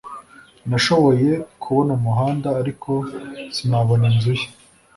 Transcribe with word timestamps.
nashoboye 0.69 1.29
kubona 1.61 1.91
umuhanda, 1.99 2.47
ariko 2.61 2.91
sinabona 3.55 4.03
inzu 4.11 4.31
ye 4.39 4.47